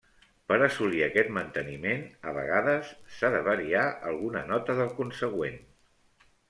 [0.51, 2.01] Per assolir aquest manteniment,
[2.31, 3.85] a vegades, s'ha de variar
[4.15, 5.67] alguna nota del consegüent.